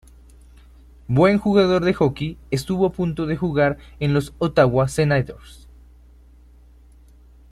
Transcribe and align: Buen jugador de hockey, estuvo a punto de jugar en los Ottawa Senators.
Buen 1.07 1.37
jugador 1.37 1.85
de 1.85 1.93
hockey, 1.93 2.39
estuvo 2.49 2.87
a 2.87 2.91
punto 2.91 3.27
de 3.27 3.37
jugar 3.37 3.77
en 3.99 4.15
los 4.15 4.33
Ottawa 4.39 4.87
Senators. 4.87 5.67